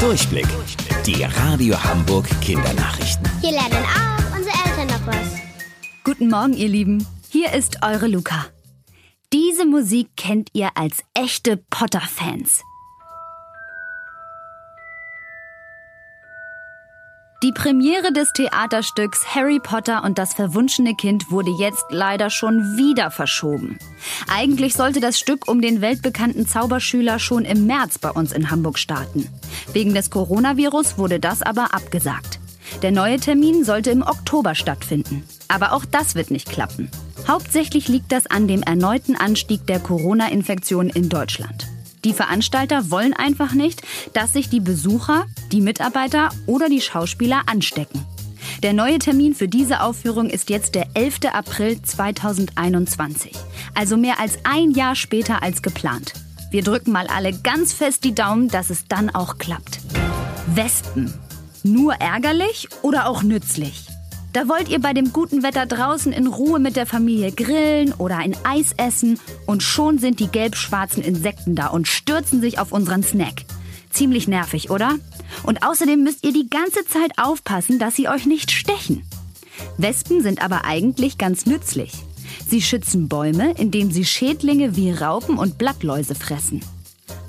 Durchblick. 0.00 0.46
Die 1.06 1.22
Radio 1.22 1.82
Hamburg 1.82 2.28
Kindernachrichten. 2.42 3.26
Hier 3.40 3.52
lernen 3.52 3.84
auch 3.84 4.36
unsere 4.36 4.54
Eltern 4.66 4.88
noch 4.88 5.06
was. 5.06 5.40
Guten 6.04 6.28
Morgen, 6.28 6.52
ihr 6.52 6.68
Lieben. 6.68 7.06
Hier 7.30 7.52
ist 7.54 7.78
eure 7.82 8.06
Luca. 8.06 8.46
Diese 9.32 9.64
Musik 9.64 10.10
kennt 10.16 10.50
ihr 10.52 10.70
als 10.74 11.02
echte 11.14 11.56
Potter-Fans. 11.56 12.62
Die 17.42 17.52
Premiere 17.52 18.14
des 18.14 18.32
Theaterstücks 18.32 19.34
Harry 19.34 19.60
Potter 19.62 20.04
und 20.04 20.16
das 20.16 20.32
verwunschene 20.32 20.94
Kind 20.94 21.30
wurde 21.30 21.50
jetzt 21.50 21.84
leider 21.90 22.30
schon 22.30 22.78
wieder 22.78 23.10
verschoben. 23.10 23.78
Eigentlich 24.26 24.74
sollte 24.74 25.00
das 25.00 25.18
Stück 25.18 25.46
um 25.46 25.60
den 25.60 25.82
weltbekannten 25.82 26.46
Zauberschüler 26.46 27.18
schon 27.18 27.44
im 27.44 27.66
März 27.66 27.98
bei 27.98 28.10
uns 28.10 28.32
in 28.32 28.50
Hamburg 28.50 28.78
starten. 28.78 29.28
Wegen 29.74 29.92
des 29.92 30.08
Coronavirus 30.08 30.96
wurde 30.96 31.20
das 31.20 31.42
aber 31.42 31.74
abgesagt. 31.74 32.38
Der 32.80 32.90
neue 32.90 33.20
Termin 33.20 33.64
sollte 33.64 33.90
im 33.90 34.02
Oktober 34.02 34.54
stattfinden. 34.54 35.22
Aber 35.48 35.72
auch 35.72 35.84
das 35.84 36.14
wird 36.14 36.30
nicht 36.30 36.48
klappen. 36.48 36.90
Hauptsächlich 37.28 37.86
liegt 37.88 38.12
das 38.12 38.26
an 38.26 38.48
dem 38.48 38.62
erneuten 38.62 39.14
Anstieg 39.14 39.66
der 39.66 39.80
Corona-Infektion 39.80 40.88
in 40.88 41.10
Deutschland. 41.10 41.66
Die 42.06 42.12
Veranstalter 42.14 42.92
wollen 42.92 43.14
einfach 43.14 43.52
nicht, 43.52 43.82
dass 44.12 44.32
sich 44.32 44.48
die 44.48 44.60
Besucher, 44.60 45.26
die 45.50 45.60
Mitarbeiter 45.60 46.28
oder 46.46 46.68
die 46.68 46.80
Schauspieler 46.80 47.42
anstecken. 47.46 48.06
Der 48.62 48.74
neue 48.74 49.00
Termin 49.00 49.34
für 49.34 49.48
diese 49.48 49.80
Aufführung 49.80 50.30
ist 50.30 50.48
jetzt 50.48 50.76
der 50.76 50.86
11. 50.94 51.32
April 51.32 51.82
2021, 51.82 53.32
also 53.74 53.96
mehr 53.96 54.20
als 54.20 54.38
ein 54.44 54.70
Jahr 54.70 54.94
später 54.94 55.42
als 55.42 55.62
geplant. 55.62 56.12
Wir 56.52 56.62
drücken 56.62 56.92
mal 56.92 57.08
alle 57.08 57.32
ganz 57.32 57.72
fest 57.72 58.04
die 58.04 58.14
Daumen, 58.14 58.46
dass 58.46 58.70
es 58.70 58.86
dann 58.86 59.10
auch 59.10 59.38
klappt. 59.38 59.80
Wespen. 60.54 61.12
Nur 61.64 61.94
ärgerlich 61.94 62.68
oder 62.82 63.08
auch 63.08 63.24
nützlich? 63.24 63.84
Da 64.36 64.50
wollt 64.50 64.68
ihr 64.68 64.80
bei 64.80 64.92
dem 64.92 65.14
guten 65.14 65.42
Wetter 65.42 65.64
draußen 65.64 66.12
in 66.12 66.26
Ruhe 66.26 66.58
mit 66.58 66.76
der 66.76 66.84
Familie 66.84 67.32
grillen 67.32 67.94
oder 67.94 68.18
ein 68.18 68.36
Eis 68.44 68.74
essen 68.76 69.18
und 69.46 69.62
schon 69.62 69.96
sind 69.96 70.20
die 70.20 70.26
gelb-schwarzen 70.26 71.02
Insekten 71.02 71.54
da 71.54 71.68
und 71.68 71.88
stürzen 71.88 72.42
sich 72.42 72.58
auf 72.58 72.70
unseren 72.70 73.02
Snack. 73.02 73.46
Ziemlich 73.88 74.28
nervig, 74.28 74.68
oder? 74.68 74.96
Und 75.44 75.66
außerdem 75.66 76.02
müsst 76.02 76.22
ihr 76.22 76.34
die 76.34 76.50
ganze 76.50 76.84
Zeit 76.84 77.12
aufpassen, 77.16 77.78
dass 77.78 77.96
sie 77.96 78.10
euch 78.10 78.26
nicht 78.26 78.50
stechen. 78.50 79.04
Wespen 79.78 80.20
sind 80.20 80.44
aber 80.44 80.66
eigentlich 80.66 81.16
ganz 81.16 81.46
nützlich. 81.46 81.92
Sie 82.46 82.60
schützen 82.60 83.08
Bäume, 83.08 83.52
indem 83.52 83.90
sie 83.90 84.04
Schädlinge 84.04 84.76
wie 84.76 84.90
Raupen 84.90 85.38
und 85.38 85.56
Blattläuse 85.56 86.14
fressen. 86.14 86.60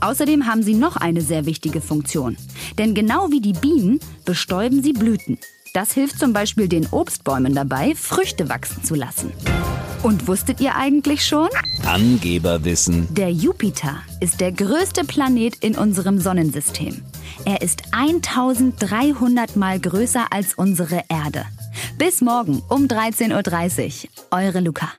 Außerdem 0.01 0.45
haben 0.45 0.61
sie 0.61 0.75
noch 0.75 0.97
eine 0.97 1.21
sehr 1.21 1.45
wichtige 1.45 1.79
Funktion. 1.79 2.35
Denn 2.77 2.93
genau 2.93 3.31
wie 3.31 3.39
die 3.39 3.53
Bienen 3.53 4.01
bestäuben 4.25 4.83
sie 4.83 4.91
Blüten. 4.91 5.39
Das 5.77 5.91
hilft 5.91 6.17
zum 6.17 6.33
Beispiel 6.33 6.67
den 6.67 6.87
Obstbäumen 6.87 7.53
dabei, 7.53 7.93
Früchte 7.93 8.49
wachsen 8.49 8.83
zu 8.83 8.95
lassen. 8.95 9.31
Und 10.01 10.27
wusstet 10.27 10.59
ihr 10.59 10.75
eigentlich 10.75 11.23
schon? 11.23 11.49
Angeberwissen. 11.85 13.07
Der 13.13 13.31
Jupiter 13.31 13.97
ist 14.19 14.41
der 14.41 14.51
größte 14.51 15.03
Planet 15.03 15.57
in 15.57 15.77
unserem 15.77 16.19
Sonnensystem. 16.19 17.03
Er 17.45 17.61
ist 17.61 17.83
1300 17.91 19.55
Mal 19.55 19.79
größer 19.79 20.25
als 20.31 20.55
unsere 20.55 21.03
Erde. 21.09 21.45
Bis 21.99 22.21
morgen 22.21 22.63
um 22.69 22.85
13.30 22.87 24.05
Uhr. 24.05 24.09
Eure 24.31 24.61
Luca. 24.61 24.91